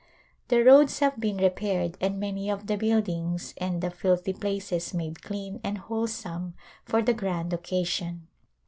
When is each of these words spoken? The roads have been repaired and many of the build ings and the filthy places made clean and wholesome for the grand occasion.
The 0.47 0.63
roads 0.63 0.97
have 0.97 1.19
been 1.19 1.37
repaired 1.37 1.95
and 2.01 2.19
many 2.19 2.49
of 2.49 2.65
the 2.65 2.75
build 2.75 3.07
ings 3.07 3.53
and 3.59 3.83
the 3.83 3.91
filthy 3.91 4.33
places 4.33 4.95
made 4.95 5.21
clean 5.21 5.59
and 5.63 5.77
wholesome 5.77 6.55
for 6.83 7.03
the 7.03 7.13
grand 7.13 7.53
occasion. 7.53 8.25